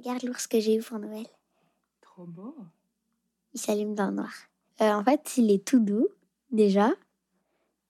Regarde 0.00 0.22
l'ours 0.22 0.46
que 0.46 0.58
j'ai 0.58 0.76
eu 0.76 0.80
pour 0.80 0.98
Noël. 0.98 1.26
Trop 2.00 2.24
beau. 2.24 2.54
Il 3.52 3.60
s'allume 3.60 3.94
dans 3.94 4.06
le 4.06 4.14
noir. 4.14 4.32
Euh, 4.80 4.92
en 4.94 5.04
fait, 5.04 5.36
il 5.36 5.50
est 5.50 5.62
tout 5.62 5.78
doux, 5.78 6.08
déjà. 6.50 6.90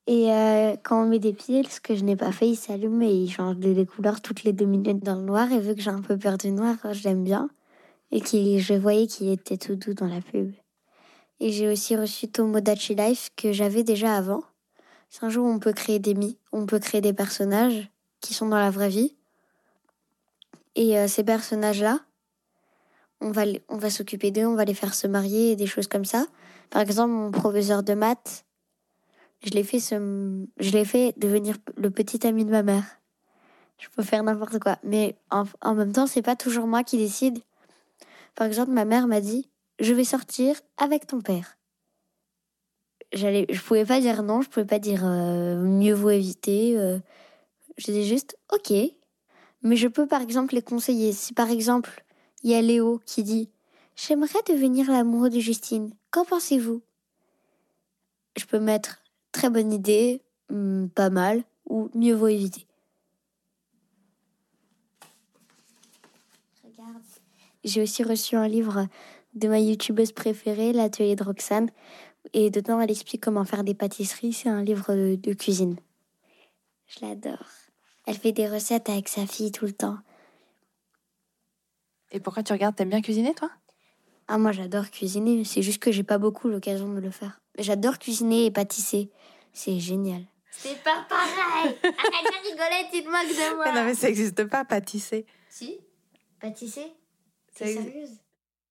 Et 0.09 0.33
euh, 0.33 0.75
quand 0.83 1.05
on 1.05 1.09
met 1.09 1.21
des 1.21 1.33
pieds, 1.33 1.63
ce 1.71 1.81
que 1.81 1.95
je 1.95 2.03
n'ai 2.03 2.17
pas 2.17 2.33
fait, 2.33 2.49
il 2.49 2.57
s'allume 2.57 3.01
et 3.03 3.15
il 3.15 3.31
change 3.31 3.59
de 3.59 3.85
couleurs 3.85 4.21
toutes 4.21 4.43
les 4.43 4.53
deux 4.53 4.65
minutes 4.65 5.05
dans 5.05 5.15
le 5.15 5.23
noir. 5.23 5.53
Et 5.53 5.61
vu 5.61 5.77
que 5.77 5.81
j'ai 5.81 5.91
un 5.91 6.03
peu 6.03 6.19
peur 6.19 6.37
du 6.37 6.51
noir, 6.51 6.75
je 6.91 7.05
l'aime 7.05 7.23
bien. 7.23 7.49
Et 8.11 8.21
qu'il, 8.21 8.59
je 8.59 8.75
voyais 8.75 9.07
qu'il 9.07 9.29
était 9.29 9.57
tout 9.57 9.77
doux 9.77 9.95
dans 9.95 10.09
la 10.09 10.21
pub. 10.21 10.53
Et 11.39 11.53
j'ai 11.53 11.69
aussi 11.69 11.95
reçu 11.95 12.27
Tomodachi 12.27 12.97
Life 12.97 13.31
que 13.37 13.53
j'avais 13.53 13.85
déjà 13.85 14.17
avant. 14.17 14.43
C'est 15.11 15.23
un 15.23 15.29
jeu 15.29 15.41
où 15.41 15.47
on 15.47 15.61
peut 15.61 15.73
créer 15.73 16.01
des 16.01 16.15
mi, 16.15 16.39
on 16.51 16.67
peut 16.67 16.81
créer 16.81 17.03
des 17.03 17.13
personnages 17.13 17.89
qui 18.21 18.35
sont 18.35 18.49
dans 18.49 18.59
la 18.59 18.71
vraie 18.71 18.89
vie. 18.89 19.15
Et 20.77 20.99
euh, 20.99 21.09
ces 21.09 21.25
personnages-là, 21.25 22.01
on 23.21 23.31
va, 23.33 23.43
on 23.69 23.77
va 23.77 23.91
s'occuper 23.91 24.31
d'eux, 24.31 24.47
on 24.47 24.55
va 24.55 24.65
les 24.65 24.75
faire 24.75 24.95
se 24.95 25.07
marier 25.07 25.57
des 25.57 25.67
choses 25.67 25.87
comme 25.89 26.05
ça. 26.05 26.27
Par 26.71 26.81
exemple, 26.83 27.13
mon 27.13 27.31
professeur 27.31 27.83
de 27.83 27.95
maths, 27.95 28.45
je 29.45 29.51
l'ai 29.51 29.65
fait, 29.65 29.81
se- 29.81 30.47
je 30.59 30.71
l'ai 30.71 30.85
fait 30.85 31.15
devenir 31.19 31.57
le 31.77 31.91
petit 31.91 32.27
ami 32.27 32.45
de 32.45 32.51
ma 32.51 32.63
mère. 32.63 32.85
Je 33.79 33.89
peux 33.89 34.03
faire 34.03 34.23
n'importe 34.23 34.59
quoi. 34.59 34.79
Mais 34.85 35.17
en, 35.31 35.45
en 35.63 35.75
même 35.75 35.93
temps, 35.93 36.07
c'est 36.07 36.23
pas 36.23 36.37
toujours 36.37 36.67
moi 36.67 36.85
qui 36.85 36.97
décide. 36.99 37.39
Par 38.35 38.47
exemple, 38.47 38.71
ma 38.73 38.85
mère 38.85 39.07
m'a 39.07 39.21
dit 39.21 39.51
Je 39.81 39.93
vais 39.95 40.05
sortir 40.05 40.57
avec 40.77 41.07
ton 41.07 41.21
père. 41.21 41.57
J'allais, 43.13 43.47
je 43.51 43.61
pouvais 43.61 43.85
pas 43.85 44.01
dire 44.01 44.23
non, 44.23 44.41
je 44.41 44.49
pouvais 44.49 44.67
pas 44.67 44.79
dire 44.79 45.01
euh, 45.05 45.57
mieux 45.57 45.95
vaut 45.95 46.11
éviter. 46.11 46.79
euh. 46.79 46.99
je 47.77 47.87
disais 47.87 48.05
juste 48.05 48.39
Ok. 48.53 48.73
Mais 49.63 49.77
je 49.77 49.89
peux 49.89 50.07
par 50.07 50.23
exemple 50.23 50.55
les 50.55 50.63
conseiller. 50.63 51.13
Si 51.13 51.35
par 51.35 51.51
exemple, 51.51 52.05
il 52.43 52.51
y 52.51 52.55
a 52.55 52.63
Léo 52.63 53.01
qui 53.05 53.23
dit 53.23 53.51
J'aimerais 53.97 54.43
devenir 54.49 54.91
l'amoureux 54.91 55.29
de 55.29 55.41
Justine. 55.41 55.93
Qu'en 56.11 56.25
pensez-vous? 56.25 56.81
Je 58.37 58.47
peux 58.47 58.59
mettre 58.61 59.03
très 59.33 59.51
bonne 59.51 59.73
idée, 59.73 60.23
hmm, 60.49 60.87
pas 60.87 61.11
mal, 61.11 61.45
ou 61.69 61.91
mieux 61.95 62.15
vaut 62.15 62.29
éviter. 62.29 62.67
Regarde. 66.65 67.03
J'ai 67.63 67.83
aussi 67.83 68.03
reçu 68.03 68.37
un 68.37 68.49
livre 68.49 68.87
de 69.35 69.49
ma 69.49 69.61
youtubeuse 69.61 70.13
préférée, 70.13 70.73
l'atelier 70.73 71.15
de 71.15 71.25
Roxane. 71.25 71.71
Et 72.33 72.51
dedans, 72.51 72.81
elle 72.81 72.91
explique 72.91 73.23
comment 73.23 73.45
faire 73.45 73.65
des 73.65 73.75
pâtisseries. 73.75 74.33
C'est 74.33 74.49
un 74.49 74.63
livre 74.63 74.95
de, 74.95 75.17
de 75.17 75.33
cuisine. 75.35 75.77
Je 76.87 77.05
l'adore. 77.05 77.70
Elle 78.11 78.17
fait 78.19 78.33
des 78.33 78.49
recettes 78.49 78.89
avec 78.89 79.07
sa 79.09 79.25
fille 79.25 79.53
tout 79.53 79.67
le 79.67 79.73
temps. 79.73 79.97
Et 82.11 82.19
pourquoi 82.19 82.43
tu 82.43 82.53
regardes 82.53 82.75
T'aimes 82.75 82.89
bien 82.91 83.03
cuisiner, 83.03 83.35
toi? 83.35 83.53
Ah, 84.27 84.37
moi 84.37 84.51
j'adore 84.51 84.91
cuisiner, 84.91 85.45
c'est 85.45 85.63
juste 85.63 85.81
que 85.81 85.93
j'ai 85.93 86.03
pas 86.03 86.19
beaucoup 86.19 86.49
l'occasion 86.49 86.93
de 86.93 86.99
le 86.99 87.13
faire. 87.13 87.41
J'adore 87.57 88.01
cuisiner 88.01 88.47
et 88.47 88.51
pâtisser, 88.51 89.13
c'est 89.53 89.79
génial. 89.79 90.25
C'est 90.51 90.83
pas 90.83 91.07
pareil 91.09 91.77
Arrête 91.85 91.85
de 91.85 92.49
rigoler, 92.51 92.89
tu 92.93 93.05
te 93.05 93.09
moques 93.09 93.29
de 93.29 93.55
moi 93.55 93.73
Non, 93.73 93.85
mais 93.85 93.95
ça 93.95 94.09
n'existe 94.09 94.45
pas, 94.47 94.65
pâtisser. 94.65 95.25
Si 95.49 95.79
Pâtisser 96.41 96.93
Ça 97.53 97.65
T'es 97.65 97.75
exi- 97.77 97.85
sérieuse 97.85 98.19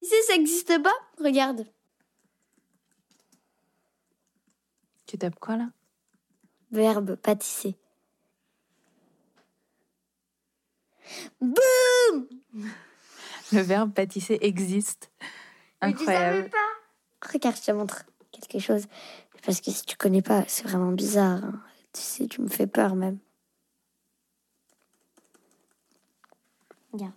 Si 0.02 0.14
ça 0.28 0.36
existe 0.36 0.84
pas, 0.84 0.96
regarde. 1.18 1.66
Tu 5.08 5.18
tapes 5.18 5.40
quoi, 5.40 5.56
là? 5.56 5.70
Verbe 6.72 7.16
pâtisser. 7.16 7.78
Boum 11.42 12.28
Le 13.52 13.62
verbe 13.62 13.94
pâtisser 13.94 14.38
existe. 14.42 15.12
Incroyable. 15.82 16.50
Regarde, 17.32 17.56
je 17.58 17.62
te 17.62 17.72
montre 17.72 18.06
quelque 18.32 18.60
chose. 18.60 18.86
Parce 19.46 19.62
que 19.62 19.72
si 19.72 19.86
tu 19.86 19.96
connais 19.96 20.22
pas, 20.22 20.44
c'est 20.48 20.64
vraiment 20.68 20.92
bizarre. 20.92 21.44
hein. 21.44 21.62
Tu 21.94 22.02
sais, 22.02 22.28
tu 22.28 22.42
me 22.42 22.48
fais 22.50 22.68
peur 22.68 22.96
même. 22.96 23.18
Regarde, 26.92 27.14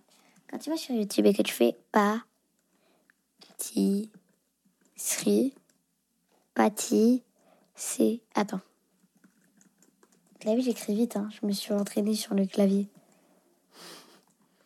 quand 0.49 0.57
tu 0.57 0.69
vas 0.69 0.77
sur 0.77 0.95
YouTube 0.95 1.25
et 1.25 1.33
que 1.33 1.41
tu 1.41 1.53
fais 1.53 1.75
pas, 1.91 2.23
ti, 3.57 4.11
sri, 4.95 5.53
pati, 6.53 7.23
c'est. 7.75 8.21
Attends. 8.35 8.61
Vu, 10.45 10.61
j'écris 10.61 10.93
vite, 10.95 11.15
hein. 11.15 11.29
Je 11.39 11.47
me 11.47 11.51
suis 11.53 11.73
entraînée 11.73 12.15
sur 12.15 12.33
le 12.35 12.45
clavier. 12.45 12.89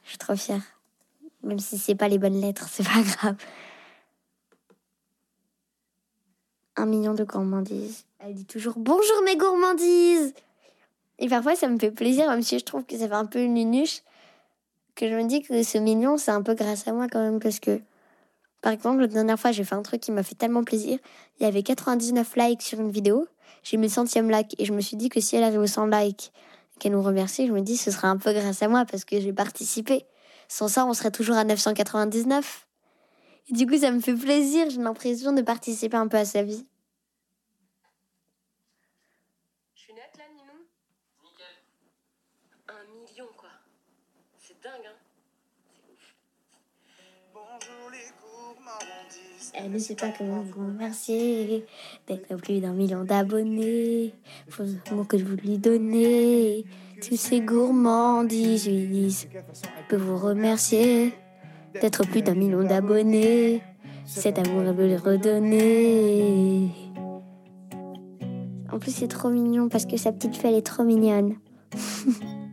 Je 0.08 0.12
suis 0.12 0.18
trop 0.18 0.38
fière. 0.38 0.62
Même 1.44 1.60
si 1.60 1.78
c'est 1.78 1.94
pas 1.94 2.08
les 2.08 2.18
bonnes 2.18 2.40
lettres, 2.40 2.68
c'est 2.72 2.84
pas 2.84 3.02
grave. 3.18 3.36
un 6.78 6.86
million 6.86 7.14
de 7.14 7.24
gourmandises. 7.24 8.06
Elle 8.20 8.36
dit 8.36 8.46
toujours 8.46 8.76
bonjour 8.78 9.22
mes 9.26 9.36
gourmandises. 9.36 10.34
Et 11.20 11.28
parfois 11.28 11.56
ça 11.56 11.68
me 11.68 11.78
fait 11.78 11.92
plaisir, 11.92 12.30
même 12.30 12.44
si 12.44 12.58
je 12.58 12.64
trouve 12.64 12.86
que 12.86 12.98
ça 12.98 13.08
fait 13.08 13.16
un 13.16 13.26
peu 13.26 13.40
une 13.40 13.56
nunuche, 13.56 14.02
que 14.96 15.10
je 15.10 15.16
me 15.16 15.28
dis 15.28 15.42
que 15.42 15.64
ce 15.64 15.78
mignon, 15.78 16.18
c'est 16.18 16.32
un 16.32 16.42
peu 16.42 16.54
grâce 16.54 16.88
à 16.88 16.94
moi 16.94 17.08
quand 17.12 17.20
même, 17.20 17.40
parce 17.40 17.60
que, 17.60 17.82
par 18.62 18.72
exemple, 18.72 19.02
la 19.02 19.08
dernière 19.08 19.40
fois, 19.40 19.52
j'ai 19.52 19.64
fait 19.64 19.76
un 19.76 19.82
truc 19.82 20.02
qui 20.02 20.12
m'a 20.12 20.24
fait 20.24 20.36
tellement 20.36 20.64
plaisir. 20.64 21.00
Il 21.40 21.44
y 21.44 21.46
avait 21.48 21.64
99 21.64 22.36
likes 22.38 22.62
sur 22.62 22.80
une 22.80 22.92
vidéo. 22.92 23.28
J'ai 23.64 23.78
mis 23.78 23.88
le 23.88 23.94
centième 23.94 24.30
like 24.30 24.56
et 24.60 24.66
je 24.66 24.74
me 24.74 24.80
suis 24.80 24.98
dit 24.98 25.10
que 25.10 25.20
si 25.20 25.36
elle 25.36 25.44
arrive 25.44 25.60
au 25.60 25.68
100 25.68 25.88
likes 25.88 26.32
qu'elle 26.80 26.94
nous 26.94 27.02
remercie, 27.02 27.48
je 27.48 27.52
me 27.52 27.62
dis 27.62 27.78
ce 27.78 27.92
sera 27.92 28.10
un 28.10 28.18
peu 28.18 28.34
grâce 28.34 28.62
à 28.62 28.68
moi 28.68 28.86
parce 28.86 29.06
que 29.06 29.20
j'ai 29.20 29.34
participé. 29.34 30.06
Sans 30.48 30.68
ça, 30.68 30.86
on 30.86 30.94
serait 30.94 31.12
toujours 31.12 31.36
à 31.36 31.44
999. 31.44 32.68
Et 33.50 33.54
du 33.54 33.66
coup, 33.68 33.78
ça 33.78 33.92
me 33.92 34.00
fait 34.00 34.14
plaisir. 34.14 34.70
J'ai 34.70 34.82
l'impression 34.82 35.34
de 35.34 35.42
participer 35.42 35.98
un 35.98 36.08
peu 36.08 36.18
à 36.18 36.26
sa 36.26 36.44
vie. 36.44 36.66
Elle 49.60 49.72
ne 49.72 49.80
sait 49.80 49.96
pas 49.96 50.12
comment 50.16 50.44
vous 50.44 50.68
remercier 50.68 51.66
d'être 52.08 52.36
plus 52.36 52.60
d'un 52.60 52.74
million 52.74 53.04
d'abonnés. 53.04 54.14
Faut 54.50 55.04
que 55.04 55.18
je 55.18 55.26
vous 55.26 55.36
lui 55.36 55.58
donner. 55.58 56.66
Tous 57.02 57.18
ces 57.18 57.42
gourmandises 57.42 58.68
lui 58.68 58.88
disent 58.88 59.28
Je 59.34 59.90
peux 59.90 60.02
vous 60.02 60.18
remercier 60.18 61.14
d'être 61.82 62.06
plus 62.06 62.22
d'un 62.22 62.36
million 62.36 62.64
d'abonnés. 62.64 63.62
Cet 64.06 64.40
amour, 64.40 64.62
elle 64.62 64.76
veut 64.76 64.88
le 64.88 64.96
redonner. 64.98 66.70
En 68.72 68.80
plus, 68.80 68.92
c'est 68.92 69.08
trop 69.08 69.30
mignon 69.30 69.70
parce 69.70 69.86
que 69.86 69.98
sa 69.98 70.12
petite 70.12 70.36
fille, 70.36 70.56
est 70.56 70.62
trop 70.62 70.84
mignonne. 70.84 71.36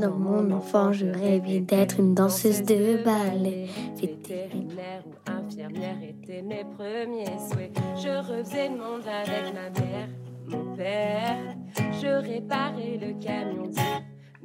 Dans 0.00 0.16
mon 0.16 0.50
enfant, 0.50 0.92
je 0.92 1.06
rêvais 1.06 1.60
d'être 1.60 2.00
une 2.00 2.14
danseuse 2.14 2.62
de 2.62 3.04
ballet. 3.04 3.66
Vétérinaire 3.96 5.02
ou 5.06 5.30
infirmière 5.30 5.96
étaient 6.02 6.40
mes 6.40 6.64
premiers 6.64 7.26
souhaits. 7.50 7.76
Je 7.96 8.08
refaisais 8.08 8.70
le 8.70 8.76
monde 8.76 9.02
avec 9.06 9.52
ma 9.52 9.68
mère, 9.78 10.08
mon 10.48 10.74
père. 10.74 11.36
Je 12.00 12.06
réparais 12.06 12.98
le 12.98 13.12
camion 13.22 13.70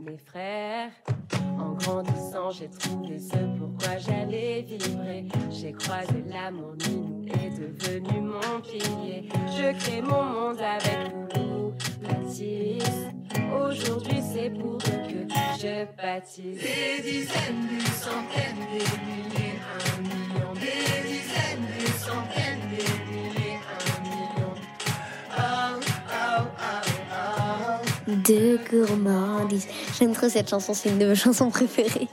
mes 0.06 0.18
frères. 0.18 0.92
En 1.58 1.74
grandissant, 1.74 2.52
j'ai 2.52 2.70
trouvé 2.70 3.18
ce 3.18 3.38
pourquoi 3.58 3.98
j'allais 3.98 4.62
vibrer. 4.62 5.26
J'ai 5.50 5.72
croisé 5.72 6.24
l'amour, 6.28 6.76
Ninou 6.88 7.26
est 7.28 7.58
devenu 7.58 8.22
mon 8.22 8.62
pilier. 8.62 9.30
Je 9.48 9.78
crée 9.80 10.02
mon 10.02 10.24
monde 10.24 10.58
avec 10.60 11.14
Loulou, 11.36 11.74
Baptiste. 12.02 13.08
Aujourd'hui, 13.54 14.22
c'est 14.22 14.50
pour 14.50 14.75
Des 15.66 15.88
dizaines, 17.02 17.68
des 17.68 17.90
centaines, 17.90 18.62
des 18.72 18.86
milliers, 19.02 19.58
un 19.74 19.98
million. 20.00 20.54
Des 20.54 21.02
dizaines, 21.10 21.66
des 21.80 21.92
centaines, 21.92 22.66
des 22.70 22.86
un 23.82 24.00
million. 24.04 24.54
De. 29.50 29.60
J'aime 29.98 30.14
trop 30.14 30.30
cette 30.30 30.50
chanson, 30.52 30.76
c'est 30.76 30.90
une 30.90 31.00
de 31.00 31.08
mes 31.08 31.16
chansons 31.16 31.50
préférées. 31.50 32.08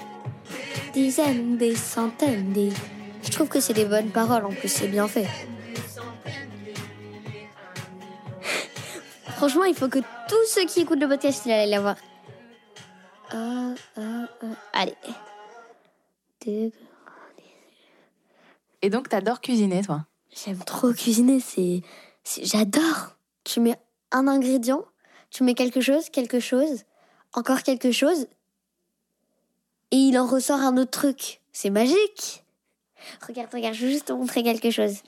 Dizaines, 0.94 1.58
des 1.58 1.76
centaines, 1.76 2.54
des. 2.54 2.72
Je 3.22 3.30
trouve 3.32 3.48
que 3.48 3.60
c'est 3.60 3.74
des 3.74 3.84
bonnes 3.84 4.08
paroles, 4.08 4.46
en 4.46 4.52
plus, 4.52 4.68
c'est 4.68 4.88
bien 4.88 5.08
fait. 5.08 5.26
Franchement, 9.36 9.64
il 9.64 9.74
faut 9.74 9.88
que 9.88 9.98
tous 9.98 10.46
ceux 10.48 10.64
qui 10.64 10.80
écoutent 10.80 11.02
le 11.02 11.08
podcast, 11.08 11.42
ils 11.44 11.52
aillent 11.52 11.68
la 11.68 11.80
voir. 11.82 11.96
Allez. 14.72 14.94
Et 18.82 18.90
donc, 18.90 19.08
t'adores 19.08 19.40
cuisiner, 19.40 19.82
toi? 19.82 20.06
J'aime 20.44 20.58
trop 20.64 20.92
cuisiner, 20.92 21.40
c'est. 21.40 21.82
c'est- 22.24 22.44
J'adore. 22.44 23.16
Tu 23.44 23.60
mets 23.60 23.76
un 24.12 24.28
ingrédient, 24.28 24.84
tu 25.30 25.42
mets 25.44 25.54
quelque 25.54 25.80
chose, 25.80 26.08
quelque 26.10 26.40
chose, 26.40 26.84
encore 27.32 27.62
quelque 27.62 27.90
chose, 27.92 28.26
et 29.90 29.96
il 29.96 30.18
en 30.18 30.26
ressort 30.26 30.60
un 30.60 30.76
autre 30.76 30.90
truc. 30.90 31.40
C'est 31.52 31.70
magique. 31.70 32.44
Regarde, 33.26 33.52
regarde, 33.52 33.74
je 33.74 33.86
vais 33.86 33.92
juste 33.92 34.06
te 34.06 34.12
montrer 34.12 34.42
quelque 34.42 34.70
chose. 34.70 35.02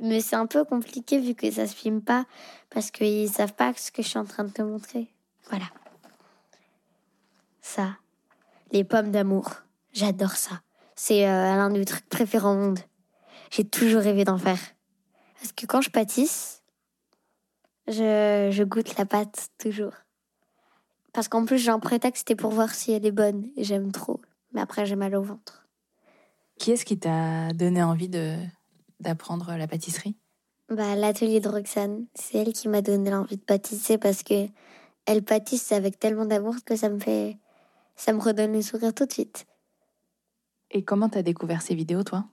Mais 0.00 0.20
c'est 0.20 0.36
un 0.36 0.46
peu 0.46 0.64
compliqué 0.64 1.18
vu 1.18 1.34
que 1.34 1.50
ça 1.50 1.66
se 1.66 1.74
filme 1.74 2.02
pas, 2.02 2.24
parce 2.70 2.90
qu'ils 2.90 3.30
savent 3.30 3.54
pas 3.54 3.72
ce 3.74 3.90
que 3.92 4.02
je 4.02 4.08
suis 4.08 4.18
en 4.18 4.24
train 4.24 4.44
de 4.44 4.52
te 4.52 4.62
montrer. 4.62 5.08
Voilà. 5.48 5.66
Ça. 7.62 7.96
Les 8.72 8.84
pommes 8.84 9.10
d'amour. 9.10 9.50
J'adore 9.92 10.32
ça. 10.32 10.60
C'est 10.94 11.26
euh, 11.26 11.56
l'un 11.56 11.70
de 11.70 11.78
mes 11.78 11.84
trucs 11.84 12.08
préférés 12.08 12.48
au 12.48 12.54
monde. 12.54 12.80
J'ai 13.50 13.64
toujours 13.64 14.02
rêvé 14.02 14.24
d'en 14.24 14.38
faire. 14.38 14.60
Parce 15.38 15.52
que 15.52 15.66
quand 15.66 15.80
je 15.80 15.90
pâtisse, 15.90 16.62
je, 17.88 18.50
je 18.52 18.62
goûte 18.62 18.96
la 18.98 19.06
pâte 19.06 19.48
toujours. 19.58 19.94
Parce 21.12 21.28
qu'en 21.28 21.44
plus, 21.44 21.58
j'ai 21.58 21.70
un 21.70 21.78
prétexte, 21.78 22.20
c'était 22.20 22.36
pour 22.36 22.50
voir 22.50 22.74
si 22.74 22.92
elle 22.92 23.06
est 23.06 23.12
bonne. 23.12 23.50
Et 23.56 23.64
j'aime 23.64 23.92
trop. 23.92 24.20
Mais 24.52 24.60
après, 24.60 24.86
j'ai 24.86 24.96
mal 24.96 25.14
au 25.14 25.22
ventre. 25.22 25.66
Qui 26.58 26.72
est-ce 26.72 26.84
qui 26.84 26.98
t'a 26.98 27.52
donné 27.52 27.82
envie 27.82 28.08
de 28.08 28.36
d'apprendre 29.00 29.56
la 29.56 29.66
pâtisserie? 29.66 30.16
Bah, 30.68 30.94
l'atelier 30.94 31.40
de 31.40 31.48
Roxane, 31.48 32.06
c'est 32.14 32.38
elle 32.38 32.52
qui 32.52 32.68
m'a 32.68 32.82
donné 32.82 33.10
l'envie 33.10 33.36
de 33.36 33.42
pâtisser 33.42 33.98
parce 33.98 34.22
que 34.22 34.46
elle 35.06 35.22
pâtisse 35.22 35.72
avec 35.72 35.98
tellement 35.98 36.24
d'amour 36.24 36.54
que 36.64 36.76
ça 36.76 36.88
me 36.88 37.00
fait. 37.00 37.36
Ça 37.96 38.12
me 38.12 38.20
redonne 38.20 38.52
le 38.52 38.62
sourire 38.62 38.94
tout 38.94 39.06
de 39.06 39.12
suite. 39.12 39.46
Et 40.70 40.84
comment 40.84 41.08
t'as 41.08 41.22
découvert 41.22 41.62
ces 41.62 41.74
vidéos, 41.74 42.02
toi? 42.02 42.24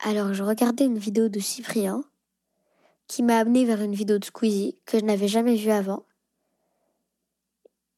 Alors, 0.00 0.32
je 0.32 0.42
regardais 0.42 0.86
une 0.86 0.98
vidéo 0.98 1.28
de 1.28 1.40
Cyprien 1.40 2.02
qui 3.06 3.22
m'a 3.22 3.38
amené 3.38 3.64
vers 3.64 3.82
une 3.82 3.94
vidéo 3.94 4.18
de 4.18 4.24
Squeezie 4.24 4.78
que 4.86 4.98
je 4.98 5.04
n'avais 5.04 5.28
jamais 5.28 5.56
vue 5.56 5.70
avant. 5.70 6.06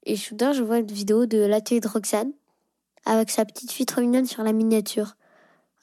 Et 0.05 0.17
soudain, 0.17 0.53
je 0.53 0.63
vois 0.63 0.79
une 0.79 0.91
vidéo 0.91 1.27
de 1.27 1.39
l'atelier 1.39 1.81
de 1.81 1.89
Roxane 1.89 2.33
avec 3.05 3.31
sa 3.31 3.45
petite 3.45 3.71
fille 3.71 3.87
trop 3.87 4.01
mignonne 4.01 4.27
sur 4.27 4.43
la 4.43 4.53
miniature. 4.53 5.17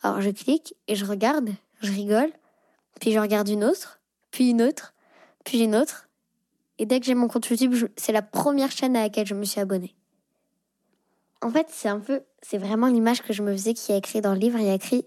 Alors, 0.02 0.20
je 0.20 0.30
clique 0.30 0.76
et 0.88 0.96
je 0.96 1.06
regarde, 1.06 1.50
je 1.82 1.92
rigole, 1.92 2.32
puis 3.00 3.12
je 3.12 3.20
regarde 3.20 3.48
une 3.48 3.64
autre, 3.64 4.02
puis 4.32 4.50
une 4.50 4.62
autre, 4.62 4.94
puis 5.46 5.60
une 5.60 5.76
autre. 5.76 6.09
Et 6.80 6.86
dès 6.86 7.00
que 7.00 7.06
j'ai 7.06 7.14
mon 7.14 7.28
compte 7.28 7.48
YouTube, 7.48 7.76
c'est 7.98 8.14
la 8.14 8.22
première 8.22 8.72
chaîne 8.72 8.96
à 8.96 9.02
laquelle 9.02 9.28
je 9.28 9.36
me 9.36 9.44
suis 9.44 9.60
abonnée. 9.60 9.96
En 11.42 11.52
fait, 11.52 11.68
c'est 11.70 11.90
un 11.90 12.00
peu, 12.00 12.22
c'est 12.42 12.58
vraiment 12.58 12.88
l'image 12.88 13.22
que 13.22 13.34
je 13.34 13.44
me 13.44 13.52
faisais 13.52 13.74
qui 13.74 13.92
a 13.92 13.98
écrit 13.98 14.22
dans 14.22 14.34
le 14.34 14.40
livre. 14.40 14.58
Il 14.60 14.68
a 14.68 14.74
écrit 14.74 15.06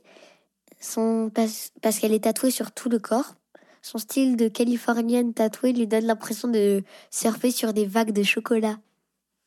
son 0.81 1.31
parce, 1.35 1.73
parce 1.81 1.99
qu'elle 1.99 2.13
est 2.13 2.25
tatouée 2.25 2.51
sur 2.51 2.73
tout 2.73 2.91
le 2.91 2.99
corps. 2.99 3.35
Son 3.81 3.99
style 3.99 4.37
de 4.37 4.49
californienne 4.49 5.35
tatouée 5.35 5.73
lui 5.73 5.87
donne 5.87 6.05
l'impression 6.05 6.49
de 6.49 6.85
surfer 7.11 7.51
sur 7.51 7.73
des 7.73 7.87
vagues 7.87 8.13
de 8.13 8.23
chocolat. 8.23 8.79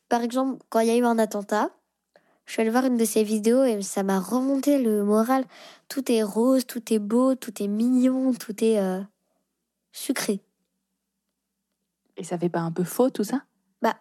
Par 0.08 0.22
exemple, 0.22 0.62
quand 0.68 0.80
il 0.80 0.88
y 0.88 0.90
a 0.90 0.96
eu 0.96 1.04
un 1.04 1.18
attentat, 1.18 1.70
je 2.44 2.52
suis 2.52 2.60
allée 2.60 2.70
voir 2.70 2.84
une 2.84 2.96
de 2.96 3.04
ses 3.04 3.22
vidéos 3.22 3.64
et 3.64 3.82
ça 3.82 4.02
m'a 4.02 4.20
remonté 4.20 4.78
le 4.78 5.04
moral. 5.04 5.44
Tout 5.88 6.10
est 6.10 6.22
rose, 6.22 6.66
tout 6.66 6.92
est 6.92 6.98
beau, 6.98 7.34
tout 7.34 7.62
est 7.62 7.68
mignon, 7.68 8.32
tout 8.34 8.64
est 8.64 8.78
euh, 8.78 9.00
sucré. 9.92 10.40
Et 12.16 12.24
ça 12.24 12.38
fait 12.38 12.48
pas 12.48 12.60
un 12.60 12.72
peu 12.72 12.84
faux, 12.84 13.10
tout 13.10 13.24
ça? 13.24 13.42
Bah, 13.82 13.96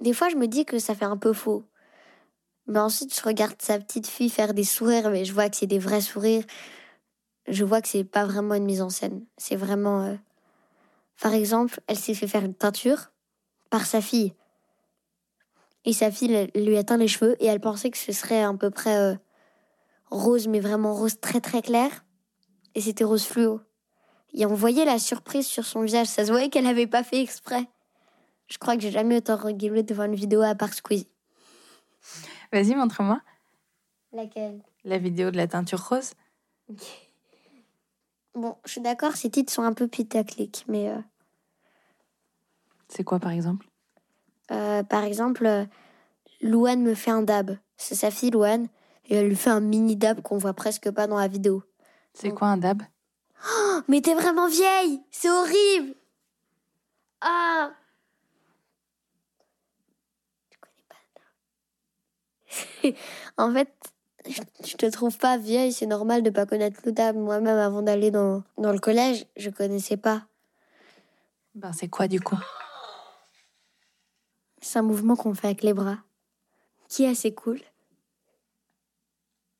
des 0.00 0.12
fois, 0.12 0.28
je 0.28 0.36
me 0.36 0.46
dis 0.46 0.64
que 0.64 0.78
ça 0.78 0.94
fait 0.94 1.04
un 1.04 1.16
peu 1.16 1.32
faux. 1.32 1.64
Mais 2.66 2.78
ensuite, 2.78 3.14
je 3.14 3.22
regarde 3.22 3.60
sa 3.60 3.78
petite 3.78 4.06
fille 4.06 4.30
faire 4.30 4.54
des 4.54 4.64
sourires, 4.64 5.10
mais 5.10 5.24
je 5.24 5.32
vois 5.32 5.48
que 5.48 5.56
c'est 5.56 5.66
des 5.66 5.78
vrais 5.78 6.00
sourires. 6.00 6.44
Je 7.46 7.64
vois 7.64 7.80
que 7.80 7.88
c'est 7.88 8.04
pas 8.04 8.26
vraiment 8.26 8.54
une 8.54 8.64
mise 8.64 8.82
en 8.82 8.90
scène. 8.90 9.24
C'est 9.38 9.56
vraiment. 9.56 10.02
euh, 10.02 10.14
Par 11.20 11.32
exemple, 11.34 11.80
elle 11.86 11.96
s'est 11.98 12.14
fait 12.14 12.28
faire 12.28 12.44
une 12.44 12.54
teinture 12.54 13.10
par 13.70 13.86
sa 13.86 14.00
fille. 14.00 14.34
Et 15.84 15.92
sa 15.92 16.10
fille 16.10 16.50
lui 16.54 16.76
a 16.76 16.84
teint 16.84 16.98
les 16.98 17.08
cheveux 17.08 17.42
et 17.42 17.46
elle 17.46 17.60
pensait 17.60 17.90
que 17.90 17.96
ce 17.96 18.12
serait 18.12 18.42
à 18.42 18.52
peu 18.52 18.70
près 18.70 18.96
euh, 18.98 19.14
rose, 20.10 20.46
mais 20.48 20.60
vraiment 20.60 20.94
rose 20.94 21.20
très 21.20 21.40
très 21.40 21.62
clair. 21.62 22.04
Et 22.74 22.80
c'était 22.82 23.04
rose 23.04 23.24
fluo. 23.24 23.60
Et 24.34 24.46
on 24.46 24.54
voyait 24.54 24.84
la 24.84 24.98
surprise 24.98 25.46
sur 25.46 25.64
son 25.64 25.82
visage. 25.82 26.06
Ça 26.06 26.24
se 26.24 26.30
voyait 26.30 26.48
qu'elle 26.50 26.66
avait 26.66 26.86
pas 26.86 27.02
fait 27.02 27.20
exprès. 27.20 27.66
Je 28.46 28.58
crois 28.58 28.76
que 28.76 28.82
j'ai 28.82 28.90
jamais 28.90 29.16
autant 29.16 29.36
rigolé 29.36 29.82
devant 29.82 30.04
une 30.04 30.14
vidéo 30.14 30.42
à 30.42 30.54
part 30.54 30.72
Squeezie. 30.72 31.08
Vas-y, 32.52 32.74
montre-moi 32.74 33.20
Laquelle? 34.12 34.62
La 34.84 34.98
vidéo 34.98 35.30
de 35.30 35.36
la 35.36 35.46
teinture 35.46 35.86
rose. 35.86 36.12
Bon, 38.34 38.56
je 38.64 38.72
suis 38.72 38.80
d'accord, 38.80 39.16
ces 39.16 39.30
titres 39.30 39.52
sont 39.52 39.62
un 39.62 39.72
peu 39.72 39.88
putaclic, 39.88 40.64
mais 40.68 40.88
euh, 40.88 40.98
C'est 42.88 43.04
quoi, 43.04 43.18
par 43.18 43.32
exemple? 43.32 43.66
euh, 44.50 44.82
par 44.82 45.04
exemple, 45.04 45.44
euh, 45.44 45.64
Louane 46.40 46.80
me 46.82 46.94
fait 46.94 47.10
un 47.10 47.22
dab. 47.22 47.58
C'est 47.76 47.94
sa 47.94 48.10
fille 48.10 48.30
Louane, 48.30 48.68
et 49.06 49.16
elle 49.16 49.28
lui 49.28 49.36
fait 49.36 49.50
un 49.50 49.60
mini 49.60 49.96
dab 49.96 50.22
qu'on 50.22 50.38
voit 50.38 50.54
presque 50.54 50.90
pas 50.90 51.06
dans 51.06 51.18
la 51.18 51.28
vidéo. 51.28 51.62
C'est 52.14 52.30
quoi 52.30 52.48
un 52.48 52.56
dab? 52.56 52.82
Oh, 53.46 53.80
mais 53.88 54.00
t'es 54.00 54.14
vraiment 54.14 54.48
vieille. 54.48 55.00
C'est 55.10 55.30
horrible. 55.30 55.94
Ah. 57.20 57.72
Tu 60.50 60.58
connais 60.58 60.84
pas. 62.92 62.98
En 63.42 63.52
fait, 63.52 63.72
je, 64.28 64.40
je 64.66 64.76
te 64.76 64.86
trouve 64.86 65.16
pas 65.18 65.38
vieille, 65.38 65.72
c'est 65.72 65.86
normal 65.86 66.22
de 66.22 66.30
pas 66.30 66.46
connaître 66.46 66.90
dab. 66.90 67.16
Moi-même, 67.16 67.58
avant 67.58 67.82
d'aller 67.82 68.10
dans, 68.10 68.42
dans 68.56 68.72
le 68.72 68.78
collège, 68.78 69.26
je 69.36 69.50
connaissais 69.50 69.96
pas. 69.96 70.26
Ben, 71.54 71.72
c'est 71.72 71.88
quoi, 71.88 72.08
du 72.08 72.20
coup? 72.20 72.38
C'est 74.60 74.78
un 74.80 74.82
mouvement 74.82 75.16
qu'on 75.16 75.34
fait 75.34 75.48
avec 75.48 75.62
les 75.62 75.72
bras, 75.72 75.98
qui 76.88 77.04
est 77.04 77.08
assez 77.08 77.32
cool. 77.34 77.60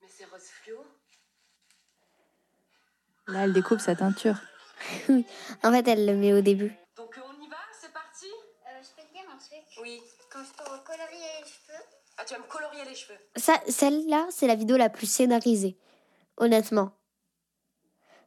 Mais 0.00 0.08
c'est 0.08 0.24
rose 0.26 0.42
fluo 0.42 0.78
Là, 3.28 3.44
elle 3.44 3.52
découpe 3.52 3.80
sa 3.80 3.94
teinture. 3.94 4.36
En 5.62 5.72
fait, 5.72 5.86
elle 5.88 6.06
le 6.06 6.14
met 6.14 6.32
au 6.32 6.40
début. 6.40 6.72
Donc 6.96 7.18
euh, 7.18 7.20
on 7.26 7.44
y 7.44 7.48
va, 7.48 7.56
c'est 7.78 7.92
parti? 7.92 8.26
Euh, 8.26 8.80
je 8.80 8.88
peux 8.96 9.06
te 9.06 9.12
dire 9.12 9.24
un 9.30 9.36
truc? 9.36 9.62
Oui. 9.82 10.00
Quand 10.32 10.38
je 10.44 10.52
te 10.52 10.70
recolorier 10.70 11.26
les 11.40 11.46
cheveux, 11.46 11.84
Ah, 12.16 12.24
tu 12.24 12.34
vas 12.34 12.40
me 12.40 12.46
colorier 12.46 12.84
les 12.84 12.94
cheveux. 12.94 13.18
Ça, 13.36 13.60
celle-là, 13.68 14.26
c'est 14.30 14.46
la 14.46 14.54
vidéo 14.54 14.76
la 14.76 14.88
plus 14.88 15.10
scénarisée. 15.10 15.76
Honnêtement. 16.36 16.92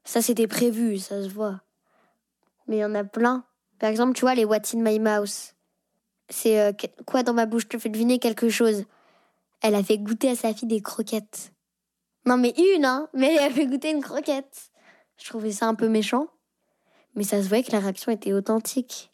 Ça, 0.04 0.22
c'était 0.22 0.48
prévu, 0.48 1.00
ça 1.00 1.24
se 1.24 1.30
voit. 1.30 1.62
Mais 2.68 2.78
il 2.78 2.80
y 2.80 2.86
en 2.86 2.96
a 2.96 3.04
plein. 3.04 3.46
Par 3.80 3.90
exemple, 3.90 4.14
tu 4.14 4.22
vois, 4.22 4.36
les 4.36 4.46
What's 4.46 4.74
in 4.76 4.82
my 4.82 5.00
mouth. 5.00 5.56
C'est 6.30 6.60
euh, 6.60 6.74
quoi 7.06 7.24
dans 7.24 7.34
ma 7.34 7.46
bouche 7.46 7.68
te 7.68 7.78
fait 7.78 7.90
deviner 7.90 8.20
quelque 8.20 8.50
chose. 8.50 8.86
Elle 9.62 9.76
a 9.76 9.84
fait 9.84 9.98
goûter 9.98 10.30
à 10.32 10.36
sa 10.36 10.54
fille 10.54 10.68
des 10.68 10.82
croquettes. 10.82 11.54
Non, 12.26 12.38
mais 12.38 12.54
une, 12.76 12.86
hein 12.86 13.10
Mais 13.14 13.36
elle 13.36 13.52
a 13.52 13.54
fait 13.54 13.66
goûter 13.66 13.92
une 13.92 14.04
croquette. 14.04 14.71
Je 15.22 15.30
trouvais 15.30 15.52
ça 15.52 15.68
un 15.68 15.76
peu 15.76 15.88
méchant. 15.88 16.28
Mais 17.16 17.24
ça 17.24 17.44
se 17.44 17.48
voyait 17.48 17.64
que 17.64 17.72
la 17.72 17.80
réaction 17.80 18.12
était 18.12 18.34
authentique. 18.34 19.12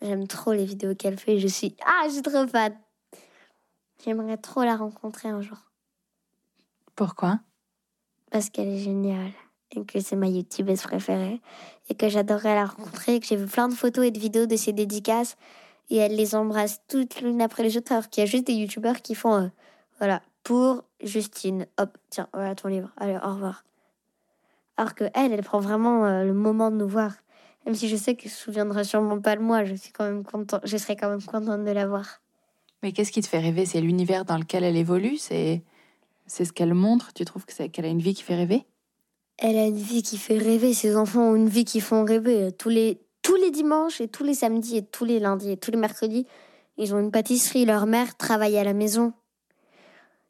J'aime 0.00 0.26
trop 0.26 0.52
les 0.52 0.64
vidéos 0.64 0.94
qu'elle 0.94 1.18
fait. 1.18 1.38
Je 1.38 1.46
suis... 1.46 1.76
Ah, 1.84 2.04
je 2.06 2.14
suis 2.14 2.22
trop 2.22 2.46
fan. 2.46 2.74
J'aimerais 4.02 4.38
trop 4.38 4.62
la 4.62 4.76
rencontrer 4.76 5.28
un 5.28 5.42
jour. 5.42 5.58
Pourquoi? 6.96 7.40
Parce 8.30 8.48
qu'elle 8.48 8.68
est 8.68 8.78
géniale. 8.78 9.32
Et 9.72 9.84
que 9.84 10.00
c'est 10.00 10.16
ma 10.16 10.26
youtubeuse 10.26 10.82
préférée. 10.82 11.40
Et 11.88 11.94
que 11.94 12.08
j'adorerais 12.08 12.54
la 12.54 12.66
rencontrer. 12.66 13.16
Et 13.16 13.20
que 13.20 13.26
j'ai 13.26 13.36
vu 13.36 13.46
plein 13.46 13.68
de 13.68 13.74
photos 13.74 14.06
et 14.06 14.10
de 14.10 14.18
vidéos 14.18 14.46
de 14.46 14.56
ses 14.56 14.72
dédicaces. 14.72 15.36
et 15.90 15.96
elle 15.96 16.16
les 16.16 16.34
embrasse 16.34 16.80
toutes 16.88 17.20
l'une 17.20 17.42
après 17.42 17.62
les 17.62 17.76
autres, 17.76 17.92
alors 17.92 18.08
qu'il 18.08 18.22
y 18.22 18.26
a 18.26 18.30
juste 18.30 18.46
des 18.46 18.54
youtubeurs 18.54 19.02
qui 19.02 19.14
font, 19.14 19.34
euh, 19.34 19.48
voilà, 19.98 20.22
pour 20.44 20.84
Justine, 21.02 21.66
hop, 21.78 21.98
tiens, 22.10 22.28
voilà 22.32 22.54
ton 22.54 22.68
livre, 22.68 22.90
allez, 22.96 23.16
au 23.16 23.34
revoir. 23.34 23.64
Alors 24.80 24.94
que 24.94 25.04
elle, 25.12 25.34
elle 25.34 25.42
prend 25.42 25.60
vraiment 25.60 26.06
euh, 26.06 26.24
le 26.24 26.32
moment 26.32 26.70
de 26.70 26.76
nous 26.76 26.88
voir. 26.88 27.12
Même 27.66 27.74
si 27.74 27.86
je 27.86 27.96
sais 27.96 28.14
qu'elle 28.14 28.30
se 28.30 28.38
souviendra 28.44 28.82
sûrement 28.82 29.20
pas 29.20 29.36
de 29.36 29.42
moi, 29.42 29.62
je 29.62 29.74
suis 29.74 29.92
quand 29.92 30.04
même 30.04 30.24
content, 30.24 30.58
je 30.64 30.74
serais 30.78 30.96
quand 30.96 31.10
même 31.10 31.22
contente 31.22 31.66
de 31.66 31.70
la 31.70 31.86
voir. 31.86 32.22
Mais 32.82 32.92
qu'est-ce 32.92 33.12
qui 33.12 33.20
te 33.20 33.28
fait 33.28 33.40
rêver? 33.40 33.66
C'est 33.66 33.82
l'univers 33.82 34.24
dans 34.24 34.38
lequel 34.38 34.64
elle 34.64 34.78
évolue? 34.78 35.18
C'est 35.18 35.62
c'est 36.26 36.46
ce 36.46 36.54
qu'elle 36.54 36.72
montre? 36.72 37.12
Tu 37.12 37.26
trouves 37.26 37.44
que 37.44 37.52
c'est- 37.52 37.68
qu'elle 37.68 37.84
a 37.84 37.88
une 37.88 38.00
vie 38.00 38.14
qui 38.14 38.22
fait 38.22 38.36
rêver? 38.36 38.64
Elle 39.36 39.58
a 39.58 39.66
une 39.66 39.76
vie 39.76 40.02
qui 40.02 40.16
fait 40.16 40.38
rêver, 40.38 40.72
ses 40.72 40.96
enfants 40.96 41.32
ont 41.32 41.36
une 41.36 41.50
vie 41.50 41.66
qui 41.66 41.80
font 41.80 42.02
rêver. 42.06 42.50
Tous 42.52 42.70
les, 42.70 43.02
tous 43.20 43.36
les 43.36 43.50
dimanches 43.50 44.00
et 44.00 44.08
tous 44.08 44.24
les 44.24 44.32
samedis 44.32 44.78
et 44.78 44.82
tous 44.86 45.04
les 45.04 45.20
lundis 45.20 45.50
et 45.50 45.56
tous 45.58 45.70
les 45.72 45.76
mercredis, 45.76 46.26
ils 46.78 46.94
ont 46.94 47.00
une 47.00 47.10
pâtisserie. 47.10 47.66
Leur 47.66 47.84
mère 47.84 48.16
travaille 48.16 48.56
à 48.56 48.64
la 48.64 48.72
maison. 48.72 49.12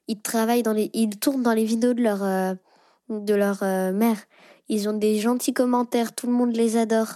Ils 0.09 0.21
travaillent 0.21 0.65
dans 0.65 0.73
les, 0.73 0.91
ils 0.93 1.21
tournent 1.21 1.45
dans 1.45 1.53
les 1.53 1.65
vidéos 1.65 1.95
de 1.95 2.03
leur, 2.03 2.25
euh, 2.25 2.55
de 3.11 3.35
leur 3.35 3.63
euh, 3.63 3.93
mère. 3.93 4.17
Ils 4.73 4.89
ont 4.89 4.93
des 4.93 5.19
gentils 5.19 5.53
commentaires, 5.53 6.15
tout 6.15 6.29
le 6.29 6.33
monde 6.33 6.55
les 6.55 6.77
adore. 6.77 7.15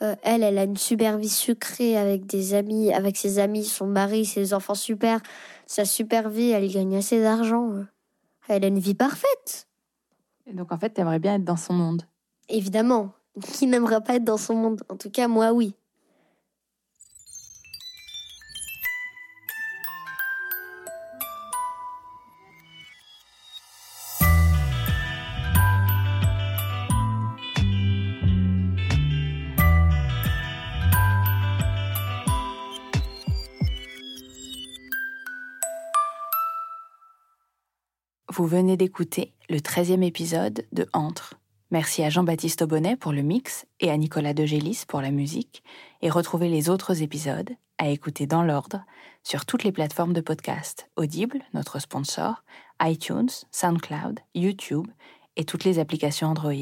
Euh, 0.00 0.14
elle, 0.22 0.44
elle 0.44 0.56
a 0.58 0.62
une 0.62 0.76
super 0.76 1.18
vie 1.18 1.28
sucrée 1.28 1.96
avec 1.96 2.24
des 2.24 2.54
amis, 2.54 2.94
avec 2.94 3.16
ses 3.16 3.40
amis, 3.40 3.64
son 3.64 3.88
mari, 3.88 4.24
ses 4.24 4.54
enfants 4.54 4.76
super. 4.76 5.20
Sa 5.66 5.84
super 5.84 6.30
vie, 6.30 6.50
elle 6.50 6.72
gagne 6.72 6.96
assez 6.96 7.20
d'argent. 7.20 7.84
Elle 8.46 8.64
a 8.64 8.68
une 8.68 8.78
vie 8.78 8.94
parfaite. 8.94 9.66
Et 10.46 10.52
donc 10.52 10.70
en 10.70 10.78
fait, 10.78 10.90
t'aimerais 10.90 11.18
bien 11.18 11.34
être 11.34 11.44
dans 11.44 11.56
son 11.56 11.72
monde. 11.72 12.02
Évidemment. 12.48 13.10
Qui 13.42 13.66
n'aimerait 13.66 14.00
pas 14.00 14.14
être 14.14 14.24
dans 14.24 14.36
son 14.36 14.54
monde? 14.54 14.82
En 14.88 14.96
tout 14.96 15.10
cas, 15.10 15.26
moi, 15.26 15.50
oui. 15.52 15.74
Vous 38.32 38.46
venez 38.46 38.78
d'écouter 38.78 39.34
le 39.50 39.58
13e 39.58 40.02
épisode 40.02 40.64
de 40.72 40.88
Entre. 40.94 41.34
Merci 41.70 42.02
à 42.02 42.08
Jean-Baptiste 42.08 42.62
Aubonnet 42.62 42.96
pour 42.96 43.12
le 43.12 43.20
mix 43.20 43.66
et 43.80 43.90
à 43.90 43.96
Nicolas 43.98 44.32
Degélis 44.32 44.84
pour 44.88 45.02
la 45.02 45.10
musique. 45.10 45.62
Et 46.00 46.08
retrouvez 46.08 46.48
les 46.48 46.70
autres 46.70 47.02
épisodes 47.02 47.50
à 47.76 47.90
écouter 47.90 48.26
dans 48.26 48.42
l'ordre 48.42 48.82
sur 49.24 49.44
toutes 49.44 49.62
les 49.62 49.72
plateformes 49.72 50.14
de 50.14 50.22
podcast 50.22 50.88
Audible, 50.96 51.42
notre 51.52 51.78
sponsor, 51.80 52.44
iTunes, 52.80 53.28
SoundCloud, 53.50 54.20
YouTube 54.34 54.86
et 55.36 55.44
toutes 55.44 55.64
les 55.64 55.78
applications 55.78 56.28
Android. 56.28 56.52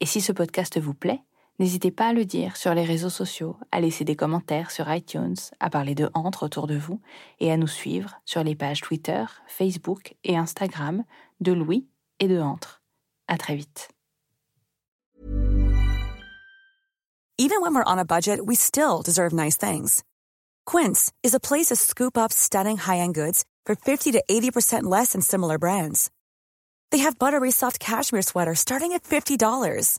Et 0.00 0.06
si 0.06 0.20
ce 0.20 0.32
podcast 0.32 0.80
vous 0.80 0.94
plaît, 0.94 1.20
n'hésitez 1.60 1.90
pas 1.90 2.08
à 2.08 2.12
le 2.14 2.24
dire 2.24 2.56
sur 2.56 2.74
les 2.74 2.84
réseaux 2.84 3.10
sociaux, 3.10 3.56
à 3.70 3.80
laisser 3.80 4.04
des 4.04 4.16
commentaires 4.16 4.70
sur 4.70 4.92
iTunes, 4.92 5.36
à 5.60 5.68
parler 5.68 5.94
de 5.94 6.10
Entre 6.14 6.42
autour 6.42 6.66
de 6.66 6.76
vous 6.76 7.00
et 7.38 7.52
à 7.52 7.58
nous 7.58 7.68
suivre 7.68 8.18
sur 8.24 8.42
les 8.42 8.56
pages 8.56 8.80
Twitter, 8.80 9.24
Facebook 9.46 10.16
et 10.24 10.36
Instagram 10.36 11.04
de 11.40 11.52
Louis 11.52 11.86
et 12.18 12.28
de 12.28 12.40
Entre. 12.40 12.82
À 13.28 13.36
très 13.36 13.54
vite. 13.54 13.90
Even 17.38 17.62
when 17.62 17.74
we're 17.74 17.84
on 17.86 17.98
a 17.98 18.04
budget, 18.04 18.44
we 18.44 18.54
still 18.54 19.02
deserve 19.02 19.32
nice 19.32 19.56
things. 19.56 20.02
Quince 20.66 21.10
is 21.22 21.34
a 21.34 21.40
place 21.40 21.68
to 21.68 21.76
scoop 21.76 22.18
up 22.18 22.32
stunning 22.32 22.76
high-end 22.76 23.14
goods 23.14 23.44
for 23.64 23.74
50 23.74 24.12
to 24.12 24.22
80% 24.30 24.82
less 24.82 25.12
than 25.12 25.22
similar 25.22 25.56
brands. 25.58 26.10
They 26.90 26.98
have 26.98 27.18
buttery 27.18 27.50
soft 27.50 27.80
cashmere 27.80 28.22
sweaters 28.22 28.58
starting 28.58 28.92
at 28.92 29.04
$50, 29.04 29.98